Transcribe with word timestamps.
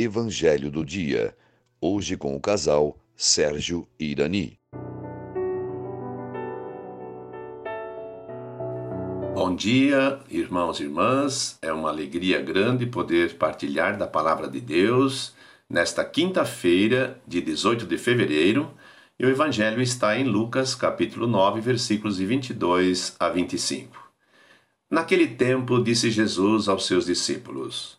Evangelho 0.00 0.70
do 0.70 0.84
Dia. 0.84 1.36
Hoje 1.80 2.16
com 2.16 2.36
o 2.36 2.40
casal 2.40 2.96
Sérgio 3.16 3.84
Irani. 3.98 4.56
Bom 9.34 9.56
dia, 9.56 10.20
irmãos 10.30 10.78
e 10.78 10.84
irmãs. 10.84 11.58
É 11.60 11.72
uma 11.72 11.88
alegria 11.88 12.40
grande 12.40 12.86
poder 12.86 13.34
partilhar 13.38 13.98
da 13.98 14.06
palavra 14.06 14.46
de 14.46 14.60
Deus 14.60 15.34
nesta 15.68 16.04
quinta-feira, 16.04 17.20
de 17.26 17.40
18 17.40 17.84
de 17.84 17.98
fevereiro. 17.98 18.70
E 19.18 19.26
o 19.26 19.28
evangelho 19.28 19.82
está 19.82 20.16
em 20.16 20.22
Lucas, 20.22 20.76
capítulo 20.76 21.26
9, 21.26 21.60
versículos 21.60 22.18
de 22.18 22.24
22 22.24 23.16
a 23.18 23.28
25. 23.30 24.12
Naquele 24.88 25.26
tempo, 25.26 25.82
disse 25.82 26.08
Jesus 26.08 26.68
aos 26.68 26.86
seus 26.86 27.06
discípulos: 27.06 27.98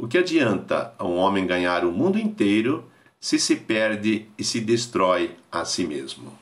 o 0.00 0.08
que 0.08 0.16
adianta 0.16 0.94
a 0.98 1.06
um 1.06 1.16
homem 1.16 1.46
ganhar 1.46 1.84
o 1.84 1.92
mundo 1.92 2.18
inteiro 2.18 2.90
se 3.20 3.38
se 3.38 3.54
perde 3.54 4.26
e 4.38 4.42
se 4.42 4.58
destrói 4.58 5.36
a 5.52 5.62
si 5.64 5.86
mesmo? 5.86 6.32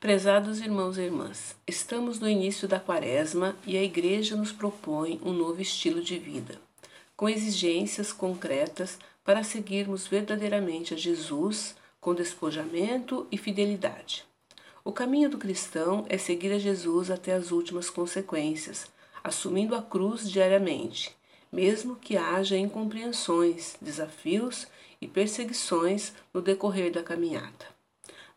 Prezados 0.00 0.58
irmãos 0.60 0.98
e 0.98 1.02
irmãs, 1.02 1.54
estamos 1.64 2.18
no 2.18 2.28
início 2.28 2.66
da 2.66 2.80
quaresma 2.80 3.54
e 3.64 3.76
a 3.76 3.82
Igreja 3.82 4.34
nos 4.34 4.50
propõe 4.50 5.20
um 5.22 5.32
novo 5.32 5.62
estilo 5.62 6.02
de 6.02 6.18
vida, 6.18 6.60
com 7.16 7.28
exigências 7.28 8.12
concretas 8.12 8.98
para 9.24 9.44
seguirmos 9.44 10.08
verdadeiramente 10.08 10.94
a 10.94 10.96
Jesus 10.96 11.76
com 12.00 12.14
despojamento 12.14 13.28
e 13.30 13.38
fidelidade. 13.38 14.24
O 14.82 14.90
caminho 14.90 15.30
do 15.30 15.38
cristão 15.38 16.04
é 16.08 16.18
seguir 16.18 16.50
a 16.50 16.58
Jesus 16.58 17.12
até 17.12 17.32
as 17.32 17.52
últimas 17.52 17.88
consequências, 17.88 18.86
assumindo 19.22 19.76
a 19.76 19.82
cruz 19.82 20.28
diariamente, 20.28 21.14
mesmo 21.52 21.96
que 21.96 22.16
haja 22.16 22.56
incompreensões, 22.56 23.76
desafios 23.80 24.66
e 25.00 25.08
perseguições 25.08 26.12
no 26.32 26.40
decorrer 26.40 26.92
da 26.92 27.02
caminhada. 27.02 27.66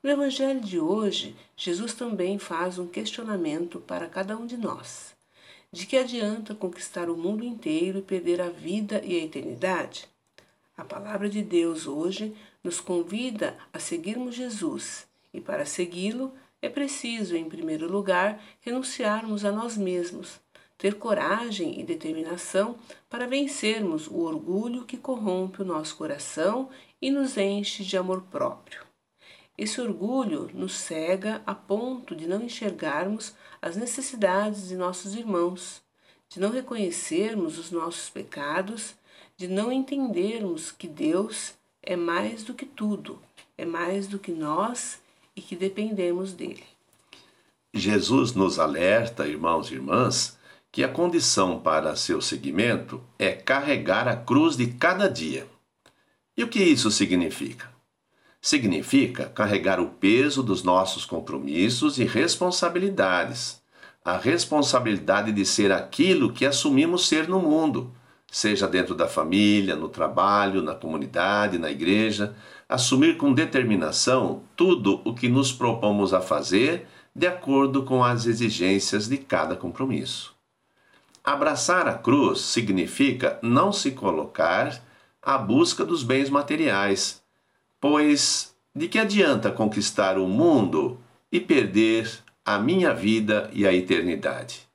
No 0.01 0.09
Evangelho 0.09 0.59
de 0.59 0.79
hoje, 0.79 1.35
Jesus 1.55 1.93
também 1.93 2.37
faz 2.37 2.77
um 2.77 2.87
questionamento 2.87 3.79
para 3.79 4.09
cada 4.09 4.37
um 4.37 4.45
de 4.45 4.57
nós. 4.57 5.13
De 5.71 5.85
que 5.85 5.97
adianta 5.97 6.53
conquistar 6.53 7.09
o 7.09 7.17
mundo 7.17 7.43
inteiro 7.43 7.99
e 7.99 8.01
perder 8.01 8.41
a 8.41 8.49
vida 8.49 9.01
e 9.03 9.15
a 9.19 9.23
eternidade? 9.23 10.07
A 10.75 10.83
palavra 10.83 11.29
de 11.29 11.41
Deus 11.41 11.87
hoje 11.87 12.35
nos 12.63 12.79
convida 12.79 13.57
a 13.71 13.79
seguirmos 13.79 14.35
Jesus 14.35 15.07
e 15.33 15.39
para 15.39 15.65
segui-lo, 15.65 16.33
é 16.61 16.69
preciso, 16.69 17.35
em 17.35 17.49
primeiro 17.49 17.91
lugar, 17.91 18.41
renunciarmos 18.61 19.43
a 19.43 19.51
nós 19.51 19.77
mesmos, 19.77 20.39
ter 20.77 20.95
coragem 20.95 21.79
e 21.79 21.83
determinação 21.83 22.75
para 23.09 23.27
vencermos 23.27 24.07
o 24.07 24.19
orgulho 24.19 24.85
que 24.85 24.97
corrompe 24.97 25.61
o 25.61 25.65
nosso 25.65 25.95
coração 25.95 26.69
e 27.01 27.09
nos 27.09 27.37
enche 27.37 27.83
de 27.83 27.97
amor 27.97 28.23
próprio. 28.31 28.81
Esse 29.57 29.79
orgulho 29.79 30.49
nos 30.53 30.73
cega 30.73 31.41
a 31.45 31.53
ponto 31.53 32.15
de 32.15 32.27
não 32.27 32.41
enxergarmos 32.41 33.33
as 33.61 33.75
necessidades 33.75 34.67
de 34.67 34.75
nossos 34.75 35.15
irmãos, 35.15 35.81
de 36.27 36.39
não 36.39 36.49
reconhecermos 36.49 37.59
os 37.59 37.69
nossos 37.69 38.09
pecados, 38.09 38.95
de 39.37 39.47
não 39.47 39.71
entendermos 39.71 40.71
que 40.71 40.87
Deus 40.87 41.53
é 41.81 41.95
mais 41.95 42.43
do 42.43 42.53
que 42.53 42.65
tudo, 42.65 43.21
é 43.57 43.65
mais 43.65 44.07
do 44.07 44.17
que 44.17 44.31
nós 44.31 45.01
e 45.35 45.41
que 45.41 45.55
dependemos 45.55 46.33
dele. 46.33 46.63
Jesus 47.73 48.33
nos 48.33 48.59
alerta, 48.59 49.27
irmãos 49.27 49.69
e 49.69 49.75
irmãs, 49.75 50.37
que 50.73 50.83
a 50.83 50.87
condição 50.87 51.59
para 51.59 51.95
seu 51.95 52.19
seguimento 52.19 52.99
é 53.19 53.31
carregar 53.31 54.07
a 54.07 54.15
cruz 54.15 54.57
de 54.57 54.65
cada 54.65 55.07
dia. 55.07 55.45
E 56.35 56.43
o 56.43 56.47
que 56.47 56.63
isso 56.63 56.89
significa? 56.89 57.69
Significa 58.41 59.25
carregar 59.25 59.79
o 59.79 59.89
peso 59.89 60.41
dos 60.41 60.63
nossos 60.63 61.05
compromissos 61.05 61.99
e 61.99 62.05
responsabilidades, 62.05 63.61
a 64.03 64.17
responsabilidade 64.17 65.31
de 65.31 65.45
ser 65.45 65.71
aquilo 65.71 66.33
que 66.33 66.43
assumimos 66.43 67.07
ser 67.07 67.29
no 67.29 67.39
mundo, 67.39 67.93
seja 68.31 68.67
dentro 68.67 68.95
da 68.95 69.07
família, 69.07 69.75
no 69.75 69.89
trabalho, 69.89 70.63
na 70.63 70.73
comunidade, 70.73 71.59
na 71.59 71.69
igreja, 71.69 72.35
assumir 72.67 73.17
com 73.17 73.31
determinação 73.31 74.41
tudo 74.55 75.03
o 75.05 75.13
que 75.13 75.29
nos 75.29 75.51
propomos 75.51 76.15
a 76.15 76.19
fazer 76.19 76.87
de 77.15 77.27
acordo 77.27 77.83
com 77.83 78.03
as 78.03 78.25
exigências 78.25 79.07
de 79.07 79.19
cada 79.19 79.55
compromisso. 79.55 80.33
Abraçar 81.23 81.87
a 81.87 81.93
cruz 81.93 82.41
significa 82.41 83.39
não 83.41 83.71
se 83.71 83.91
colocar 83.91 84.83
à 85.21 85.37
busca 85.37 85.85
dos 85.85 86.03
bens 86.03 86.29
materiais, 86.29 87.23
pois 87.79 88.53
de 88.75 88.87
que 88.87 88.99
adianta 88.99 89.51
conquistar 89.51 90.17
o 90.17 90.27
mundo 90.27 90.99
e 91.31 91.39
perder 91.39 92.11
a 92.43 92.59
minha 92.59 92.93
vida 92.93 93.49
e 93.53 93.65
a 93.65 93.73
eternidade? 93.73 94.67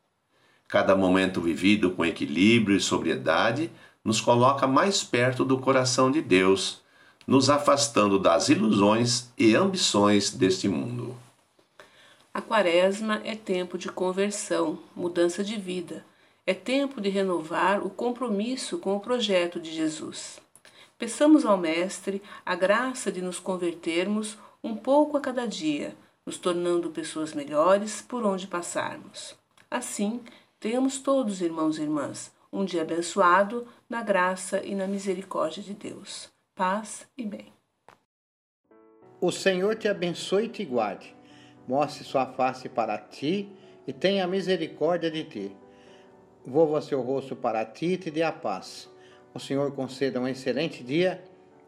Cada 0.67 0.97
momento 0.97 1.41
vivido 1.41 1.91
com 1.91 2.05
equilíbrio 2.05 2.77
e 2.77 2.81
sobriedade 2.81 3.71
nos 4.03 4.21
coloca 4.21 4.67
mais 4.67 5.05
perto 5.05 5.45
do 5.45 5.59
coração 5.59 6.11
de 6.11 6.23
Deus 6.23 6.81
nos 7.29 7.51
afastando 7.51 8.19
das 8.19 8.49
ilusões 8.49 9.29
e 9.37 9.55
ambições 9.55 10.31
deste 10.31 10.67
mundo. 10.67 11.15
A 12.33 12.41
quaresma 12.41 13.21
é 13.23 13.37
tempo 13.37 13.77
de 13.77 13.91
conversão, 13.91 14.79
mudança 14.97 15.45
de 15.45 15.59
vida. 15.59 16.08
É 16.49 16.55
tempo 16.55 16.99
de 16.99 17.11
renovar 17.11 17.85
o 17.85 17.91
compromisso 17.91 18.79
com 18.79 18.97
o 18.97 19.01
projeto 19.01 19.61
de 19.61 19.71
Jesus. 19.71 20.41
Peçamos 20.97 21.45
ao 21.45 21.59
Mestre 21.59 22.23
a 22.43 22.57
graça 22.57 23.13
de 23.13 23.21
nos 23.21 23.39
convertermos 23.39 24.39
um 24.65 24.75
pouco 24.75 25.19
a 25.19 25.21
cada 25.21 25.47
dia, 25.47 25.95
nos 26.25 26.39
tornando 26.39 26.89
pessoas 26.89 27.35
melhores 27.35 28.01
por 28.01 28.25
onde 28.25 28.47
passarmos. 28.47 29.37
Assim, 29.71 30.23
tenhamos 30.59 30.99
todos, 30.99 31.43
irmãos 31.43 31.77
e 31.77 31.83
irmãs, 31.83 32.33
um 32.51 32.65
dia 32.65 32.81
abençoado 32.81 33.69
na 33.87 34.03
graça 34.03 34.65
e 34.65 34.75
na 34.75 34.87
misericórdia 34.87 35.63
de 35.63 35.75
Deus 35.75 36.31
paz 36.55 37.07
e 37.15 37.27
bem. 37.27 37.53
O 39.21 39.31
Senhor 39.31 39.77
te 39.77 39.87
abençoe 39.87 40.47
e 40.47 40.49
te 40.49 40.65
guarde, 40.65 41.15
mostre 41.69 42.05
sua 42.05 42.25
face 42.25 42.71
para 42.71 42.97
ti 42.97 43.53
e 43.87 43.93
tenha 43.93 44.27
misericórdia 44.27 45.11
de 45.11 45.25
ti. 45.25 45.68
Volva 46.49 46.81
seu 46.81 47.03
rosto 47.03 47.37
para 47.37 47.65
ti 47.65 47.93
e 47.93 47.97
te 47.99 48.11
dê 48.11 48.23
a 48.23 48.33
paz. 48.33 48.89
O 49.35 49.39
Senhor 49.39 49.71
conceda 49.73 50.19
um 50.19 50.27
excelente 50.27 50.83
dia, 50.83 51.23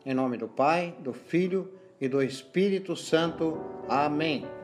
em 0.06 0.14
nome 0.14 0.38
do 0.38 0.48
Pai, 0.48 0.96
do 1.00 1.12
Filho 1.12 1.70
e 2.00 2.08
do 2.08 2.22
Espírito 2.22 2.96
Santo. 2.96 3.60
Amém. 3.86 4.59